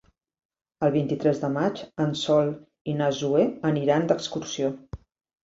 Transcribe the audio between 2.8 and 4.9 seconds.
i na Zoè aniran d'excursió.